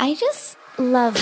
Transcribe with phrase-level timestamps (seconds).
[0.00, 1.14] I just love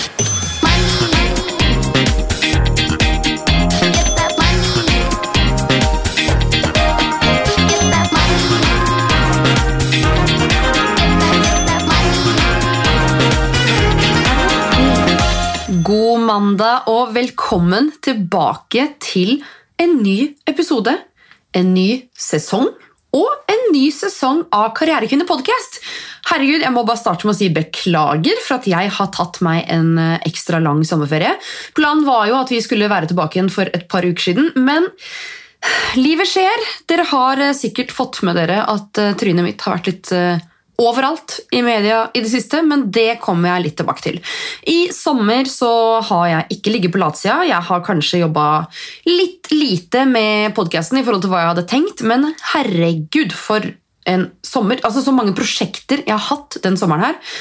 [15.83, 19.43] God mandag og velkommen tilbake til
[19.77, 20.97] en ny episode,
[21.53, 22.73] en ny sesong
[23.13, 25.79] og en ny sesong av Karrierekvinner podcast.
[26.29, 29.67] Herregud, jeg må bare starte med å si beklager for at jeg har tatt meg
[29.73, 31.35] en eh, ekstra lang sommerferie.
[31.77, 34.89] Planen var jo at vi skulle være tilbake igjen for et par uker siden, men
[36.05, 36.65] livet skjer.
[36.89, 40.13] Dere har eh, sikkert fått med dere at eh, trynet mitt har vært litt
[40.81, 44.19] overalt i media i det siste, men det kommer jeg litt tilbake til.
[44.69, 45.71] I sommer så
[46.09, 47.43] har jeg ikke ligget på latsida.
[47.45, 48.47] Jeg har kanskje jobba
[49.09, 53.69] litt lite med podkasten i forhold til hva jeg hadde tenkt, men herregud, for
[54.09, 54.81] en sommer.
[54.83, 57.37] Altså Så mange prosjekter jeg har hatt den sommeren her.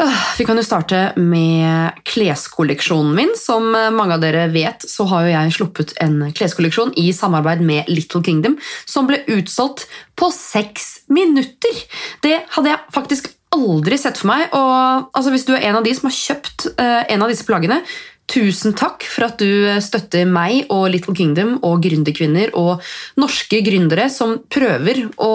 [0.00, 3.32] Øh, Vi kan jo starte med kleskolleksjonen min.
[3.36, 7.90] Som mange av dere vet, så har jo jeg sluppet en kleskolleksjon i samarbeid med
[7.90, 11.82] Little Kingdom, som ble utsolgt på seks minutter.
[12.22, 14.46] Det hadde jeg faktisk aldri sett for meg.
[14.56, 17.46] Og altså, hvis du er en av de som har kjøpt eh, en av disse
[17.48, 17.80] plaggene,
[18.28, 22.84] Tusen takk for at du støtter meg og Little Kingdom og gründerkvinner og
[23.16, 25.32] norske gründere som prøver å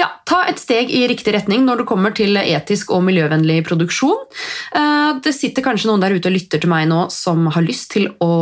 [0.00, 4.24] ja, ta et steg i riktig retning når det kommer til etisk og miljøvennlig produksjon.
[4.72, 7.92] Eh, Det sitter kanskje noen der ute og lytter til meg nå som har lyst
[7.92, 8.32] til å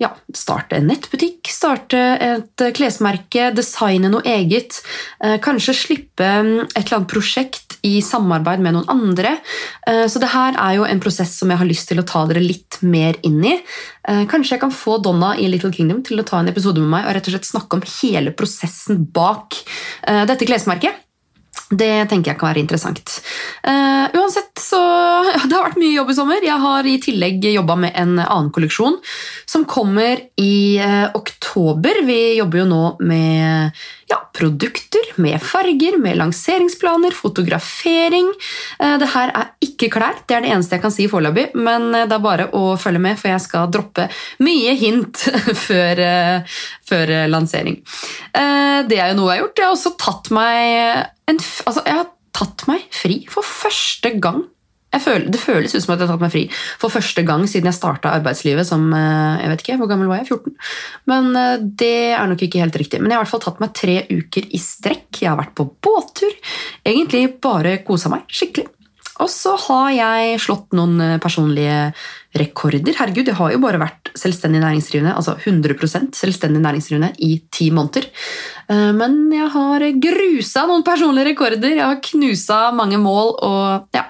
[0.00, 4.78] ja, starte en nettbutikk, starte et klesmerke, designe noe eget.
[5.22, 9.34] eh, Kanskje slippe mm, et eller annet prosjekt i samarbeid med noen andre.
[9.86, 12.24] Eh, Så det her er jo en prosess som jeg har lyst til å ta
[12.30, 13.58] dere litt mer inn i.
[14.08, 16.88] Eh, Kanskje jeg kan få Donna i Little Kingdom til å ta en episode med
[16.96, 19.60] meg og rett og slett snakke om hele prosessen bak
[20.26, 20.96] dette klesmerket.
[21.70, 23.20] Det tenker jeg kan være interessant.
[23.62, 24.80] Uansett, så
[25.48, 26.44] Det har vært mye jobb i sommer.
[26.44, 28.98] Jeg har i tillegg jobba med en annen kolleksjon
[29.48, 32.02] som kommer i eh, oktober.
[32.06, 33.80] Vi jobber jo nå med
[34.10, 38.30] ja, produkter, med farger, med lanseringsplaner, fotografering.
[38.80, 41.90] Eh, det her er ikke klær, det er det eneste jeg kan si foreløpig, men
[41.94, 44.08] eh, det er bare å følge med, for jeg skal droppe
[44.44, 45.24] mye hint
[45.66, 46.04] før,
[46.86, 47.80] før lansering.
[48.30, 49.60] Det er jo noe jeg har gjort.
[49.60, 54.44] Jeg har også tatt meg en, altså, jeg har tatt meg fri for første gang.
[54.90, 56.40] Føler, det føles ut som at jeg har tatt meg fri
[56.80, 60.24] for første gang siden jeg starta arbeidslivet som eh, jeg vet ikke, hvor gammel var
[60.24, 60.34] jeg?
[60.34, 60.56] 14?
[61.12, 62.98] Men eh, det er nok ikke helt riktig.
[62.98, 65.22] Men jeg har i hvert fall tatt meg tre uker i strekk.
[65.22, 66.34] Jeg har vært på båttur.
[66.82, 68.66] Egentlig bare kosa meg skikkelig.
[69.20, 71.92] Og så har jeg slått noen eh, personlige
[72.40, 72.98] rekorder.
[72.98, 78.06] Herregud, jeg har jo bare vært selvstendig næringsdrivende, altså 100% selvstendig næringsdrivende i ti måneder.
[78.70, 81.74] Men jeg har grusa noen personlige rekorder.
[81.74, 84.04] Jeg har knusa mange mål og ja,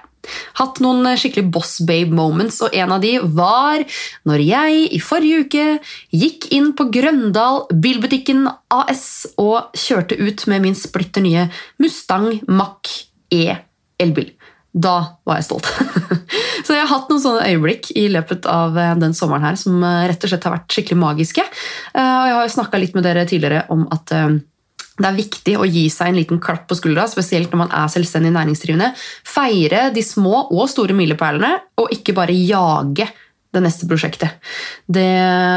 [0.61, 3.85] hatt noen skikkelig boss babe moments, og en av de var
[4.29, 5.67] når jeg i forrige uke
[6.15, 11.49] gikk inn på Grøndal Bilbutikken AS og kjørte ut med min splitter nye
[11.83, 13.59] Mustang Mach-E
[14.01, 14.31] elbil.
[14.71, 15.67] Da var jeg stolt.
[16.65, 19.81] Så jeg har hatt noen sånne øyeblikk i løpet av eh, den sommeren her som
[19.83, 21.43] eh, rett og slett har vært skikkelig magiske.
[21.43, 24.15] Eh, Og jeg har jo snakka litt med dere tidligere om at
[25.01, 27.91] det er viktig å gi seg en liten klapp på skuldra, spesielt når man er
[27.93, 28.93] selvstendig næringsdrivende.
[29.27, 33.09] Feire de små og store milepælene, og ikke bare jage
[33.51, 34.37] det neste prosjektet.
[34.87, 35.07] Det,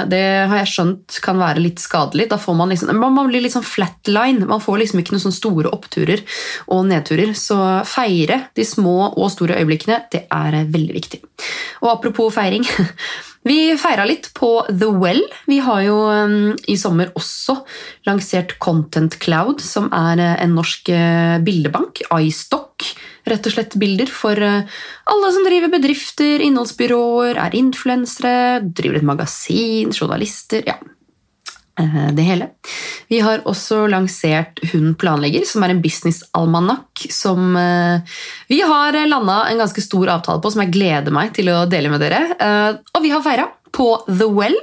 [0.10, 2.26] det har jeg skjønt kan være litt skadelig.
[2.32, 4.48] Da får man liksom, man blir litt sånn flatline.
[4.50, 6.24] Man får liksom ikke noen sånne store oppturer
[6.74, 7.36] og nedturer.
[7.38, 7.60] Så
[7.90, 11.22] feire de små og store øyeblikkene, det er veldig viktig.
[11.84, 12.66] Og apropos feiring.
[13.44, 15.22] Vi feira litt på The Well.
[15.50, 17.58] Vi har jo um, i sommer også
[18.08, 22.06] lansert Content Cloud, som er eh, en norsk eh, bildebank.
[22.24, 22.88] iStock.
[23.28, 24.80] Rett og slett bilder for eh,
[25.12, 30.64] alle som driver bedrifter, innholdsbyråer, er influensere, driver et magasin, journalister.
[30.68, 30.80] ja,
[32.14, 32.52] det hele.
[33.10, 38.16] Vi har også lansert Hun planlegger, som er en businessalmanakk som eh,
[38.50, 41.92] vi har landa en ganske stor avtale på, som jeg gleder meg til å dele
[41.94, 42.24] med dere.
[42.38, 44.58] Eh, Og vi har feira på The Well.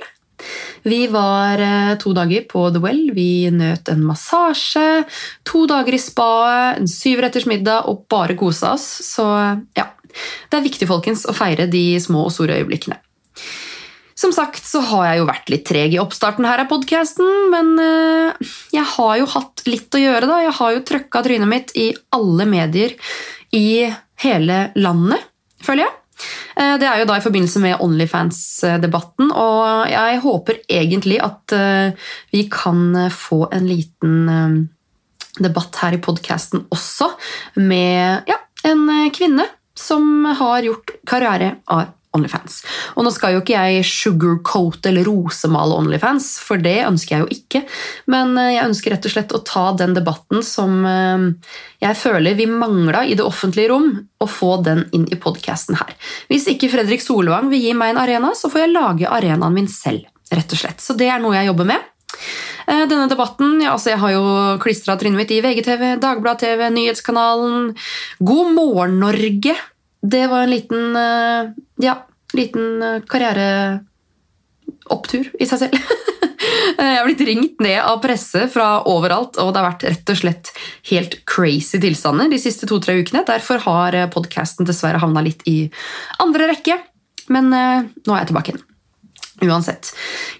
[0.82, 3.02] Vi var eh, to dager på The Well.
[3.16, 5.04] Vi nøt en massasje,
[5.44, 8.88] to dager i spaet, en syvretters middag og bare kosa oss.
[9.04, 9.26] Så
[9.76, 9.90] ja,
[10.50, 12.98] det er viktig folkens, å feire de små og store øyeblikkene.
[14.20, 17.70] Som sagt så har jeg jo vært litt treg i oppstarten her av podcasten, men
[17.80, 20.40] eh, jeg har jo hatt litt å gjøre, da.
[20.44, 22.92] Jeg har jo trøkka trynet mitt i alle medier
[23.56, 23.88] i
[24.20, 25.24] hele landet,
[25.64, 25.94] føler jeg.
[26.60, 32.10] Eh, Det er jo da i forbindelse med Onlyfans-debatten, og jeg håper egentlig at eh,
[32.34, 34.68] vi kan få en liten
[35.40, 37.08] debatt her i podcasten også,
[37.56, 38.36] med ja,
[38.68, 38.84] en
[39.16, 42.60] kvinne som har gjort karriere av Onlyfans.
[42.98, 47.36] Og nå skal jo ikke jeg sugarcoat eller rosemale Onlyfans, for det ønsker jeg jo
[47.36, 47.62] ikke.
[48.10, 51.28] Men eh, jeg ønsker rett og slett å ta den debatten som eh,
[51.84, 55.94] jeg føler vi mangla i det offentlige rom, og få den inn i podkasten her.
[56.28, 59.70] Hvis ikke Fredrik Solvang vil gi meg en arena, så får jeg lage arenaen min
[59.70, 60.08] selv.
[60.30, 60.82] rett og slett.
[60.82, 61.86] Så det er noe jeg jobber med.
[62.66, 64.24] Eh, denne debatten ja, altså Jeg har jo
[64.62, 67.72] klistra trynet mitt i VGTV, Dagblad-TV, Nyhetskanalen
[68.18, 69.56] God morgen, Norge!
[70.02, 71.44] Det var en liten eh,
[71.84, 75.74] ja, liten eh, karriereopptur i seg selv.
[76.80, 80.16] Jeg har blitt ringt ned av presse fra overalt, og det har vært rett og
[80.22, 80.46] slett
[80.88, 83.28] helt crazy tilstander de siste to-tre ukene.
[83.28, 85.58] Derfor har podkasten dessverre havna litt i
[86.22, 86.76] andre rekke.
[87.30, 88.64] Men nå er jeg tilbake igjen.
[89.46, 89.84] Uansett.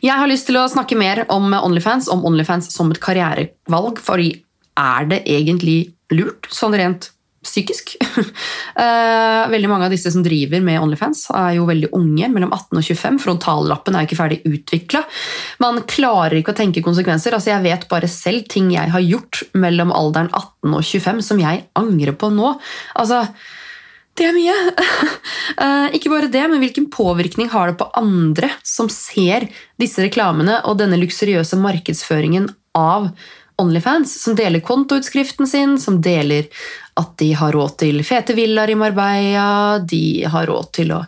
[0.05, 4.01] Jeg har lyst til å snakke mer om Onlyfans, om Onlyfans som et karrierevalg.
[4.01, 4.31] fordi
[4.81, 7.11] er det egentlig lurt, sånn rent
[7.45, 7.97] psykisk.
[8.81, 12.79] Eh, veldig mange av disse som driver med Onlyfans, er jo veldig unge, mellom 18
[12.79, 13.19] og 25.
[13.21, 15.03] Frontallappen er jo ikke ferdig utvikla.
[15.61, 17.35] Man klarer ikke å tenke konsekvenser.
[17.37, 21.43] Altså, jeg vet bare selv ting jeg har gjort mellom alderen 18 og 25 som
[21.43, 22.55] jeg angrer på nå.
[23.03, 23.25] Altså,
[24.17, 24.57] det er mye!
[25.61, 29.49] Eh, ikke bare det, men hvilken påvirkning har det på andre som ser
[29.83, 32.47] disse reklamene og denne luksuriøse markedsføringen
[32.79, 33.11] av
[33.61, 36.49] Onlyfans, som deler kontoutskriften sin, som deler
[37.01, 41.01] at de har råd til fete villaer i Marbella, de har råd til å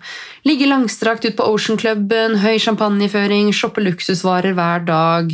[0.48, 5.32] ligge langstrakt ut på Ocean-klubben, høy champagneføring, shoppe luksusvarer hver dag.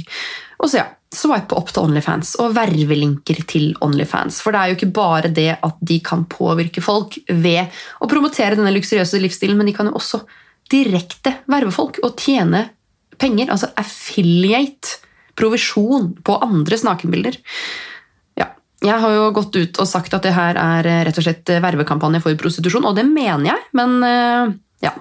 [0.59, 4.43] Og så ja, swipe opp til Onlyfans og vervelinker til Onlyfans.
[4.45, 7.73] For det er jo ikke bare det at de kan påvirke folk ved
[8.03, 10.23] å promotere denne luksuriøse livsstilen, men de kan jo også
[10.69, 12.67] direkte verve folk og tjene
[13.21, 13.53] penger.
[13.55, 14.99] Altså affiliate,
[15.39, 17.39] provisjon, på andres nakenbilder.
[18.85, 21.51] Jeg har jo gått ut og sagt at det her er eh, rett og slett
[21.51, 24.95] eh, vervekampanje for prostitusjon, og det mener jeg, men eh, ja.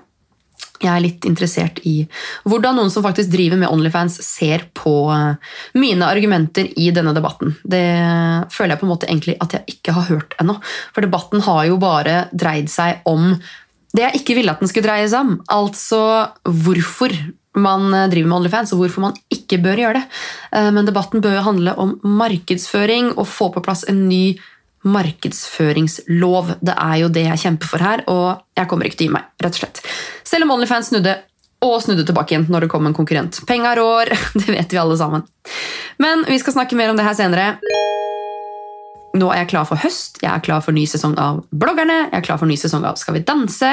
[0.78, 2.04] Jeg er litt interessert i
[2.46, 4.92] hvordan noen som faktisk driver med Onlyfans, ser på
[5.74, 7.56] mine argumenter i denne debatten.
[7.66, 7.82] Det
[8.54, 10.60] føler jeg på en måte egentlig at jeg ikke har hørt ennå.
[10.94, 13.32] For debatten har jo bare dreid seg om
[13.98, 15.40] det jeg ikke ville at den skulle dreie seg om.
[15.50, 16.04] Altså
[16.46, 17.18] hvorfor
[17.64, 20.20] man eh, driver med OnlyFans, og hvorfor man ikke bør gjøre det.
[20.60, 24.38] Eh, men debatten bør jo handle om markedsføring og få på plass en ny
[24.88, 26.58] markedsføringslov.
[26.64, 29.18] Det er jo det jeg kjemper for her, og jeg kommer ikke til å gi
[29.18, 29.32] meg.
[29.44, 29.82] rett og slett.
[30.28, 31.18] Selv om OnlyFans snudde
[31.66, 33.40] og snudde tilbake igjen når det kom en konkurrent.
[33.50, 35.26] Penga rår, det vet vi alle sammen.
[36.02, 37.56] Men vi skal snakke mer om det her senere.
[39.18, 42.20] Nå er jeg klar for høst, jeg er klar for ny sesong av Bloggerne, jeg
[42.20, 43.72] er klar for ny sesong av Skal vi danse,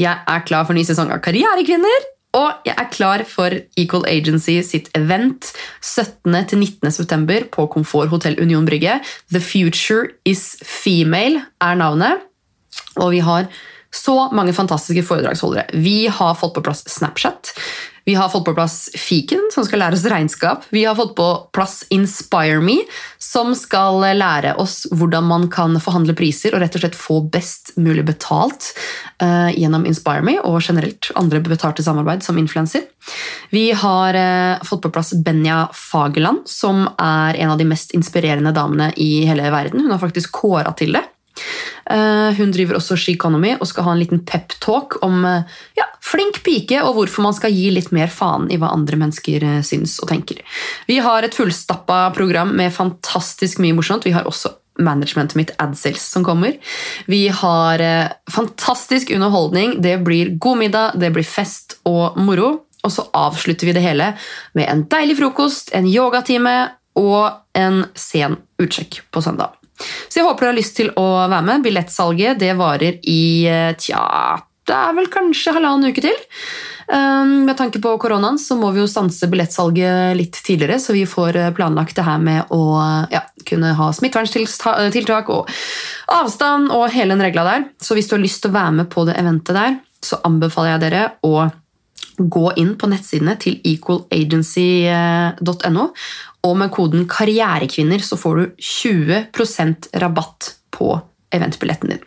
[0.00, 4.56] jeg er klar for ny sesong av Karrierekvinner, og jeg er klar for Equal Agency
[4.64, 5.50] sitt event
[5.84, 7.50] 17.-19.9.
[7.52, 9.00] på Komfort Hotell Union Brygge.
[9.32, 12.24] The Future Is Female er navnet.
[12.96, 13.50] Og vi har
[13.92, 15.68] så mange fantastiske foredragsholdere.
[15.84, 17.52] Vi har fått på plass Snapchat.
[18.08, 20.64] Vi har fått på plass Fiken, som skal lære oss regnskap.
[20.74, 22.80] Vi har fått på plass InspireMe,
[23.32, 27.72] som skal lære oss hvordan man kan forhandle priser og rett og slett få best
[27.80, 28.72] mulig betalt
[29.22, 32.84] uh, gjennom InspireMe og generelt andre betalte samarbeid som influenser.
[33.54, 38.52] Vi har uh, fått på plass Benja Fagerland, som er en av de mest inspirerende
[38.56, 39.86] damene i hele verden.
[39.86, 41.04] Hun har faktisk kåra til det.
[41.90, 45.88] Eh, hun driver også She Economy og skal ha en liten pep-talk om eh, ja,
[46.04, 49.60] flink pike og hvorfor man skal gi litt mer faen i hva andre mennesker eh,
[49.66, 50.42] syns og tenker.
[50.90, 54.06] Vi har et fullstappa program med fantastisk mye morsomt.
[54.06, 56.54] Vi har også managementet mitt AdSales som kommer.
[57.06, 57.82] Vi har
[58.32, 59.74] fantastisk underholdning.
[59.84, 62.62] Det blir god middag, det blir fest og moro.
[62.82, 64.14] Og så avslutter vi det hele
[64.58, 66.56] med en deilig frokost, en yogatime
[66.98, 69.61] og en sen utsjekk på søndag.
[69.80, 71.64] Så jeg håper du har lyst til å være med.
[71.64, 74.02] Billettsalget det varer i eh, tja,
[74.68, 76.18] det er vel kanskje halvannen uke til.
[76.92, 81.06] Um, med tanke på koronaen så må vi jo stanse billettsalget litt tidligere, så vi
[81.08, 82.60] får eh, planlagt det her med å
[83.12, 85.48] ja, kunne ha smitteverntiltak og
[86.12, 87.66] avstand og hele den regla der.
[87.80, 90.74] Så hvis du har lyst til å være med på det eventet der, så anbefaler
[90.74, 91.46] jeg dere å
[92.18, 95.84] gå inn på nettsidene til equalagency.no
[96.42, 101.00] og med koden 'karrierekvinner' så får du 20% rabatt på
[101.32, 101.98] eventbilletten din.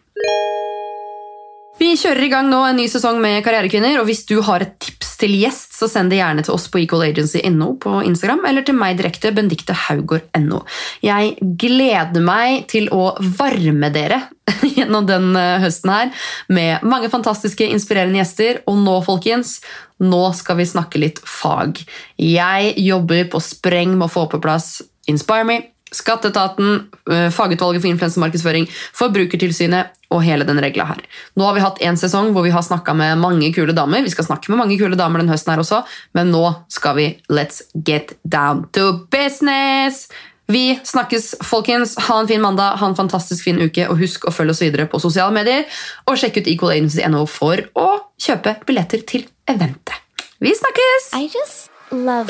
[1.75, 3.97] Vi kjører i gang nå en ny sesong med Karrierekvinner.
[3.99, 6.79] og Hvis du har et tips til gjest, så send det gjerne til oss på
[6.79, 10.61] equalagency.no på Instagram, eller til meg direkte, bendiktehaugård.no.
[11.03, 14.21] Jeg gleder meg til å varme dere
[14.77, 18.63] gjennom den høsten her med mange fantastiske, inspirerende gjester.
[18.71, 19.57] Og nå, folkens,
[19.99, 21.83] nå skal vi snakke litt fag.
[22.15, 24.77] Jeg jobber på spreng med å få på plass
[25.11, 25.59] Inspire Me,
[25.93, 28.65] Skatteetaten, eh, Fagutvalget for influensemarkedsføring,
[28.97, 31.01] Forbrukertilsynet og hele den regla her.
[31.37, 34.03] Nå har vi hatt en sesong hvor vi har snakka med mange kule damer.
[34.03, 35.83] Vi skal snakke med mange kule damer den høsten her også,
[36.17, 40.09] men nå skal vi let's get down to business!
[40.47, 41.95] Vi snakkes, folkens.
[42.05, 44.85] Ha en fin mandag, ha en fantastisk fin uke, og husk å følge oss videre
[44.89, 45.65] på sosiale medier.
[46.05, 47.87] Og sjekk ut equalagency.no for å
[48.21, 49.97] kjøpe billetter til eventet.
[50.37, 51.13] Vi snakkes!
[51.17, 52.29] I just love